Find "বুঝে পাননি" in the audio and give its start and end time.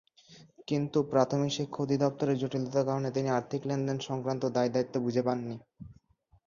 5.05-5.55